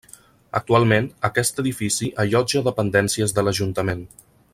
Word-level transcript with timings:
Actualment, 0.59 1.09
aquest 1.29 1.61
edifici 1.63 2.09
allotja 2.23 2.63
dependències 2.69 3.35
de 3.39 3.45
l'Ajuntament. 3.47 4.03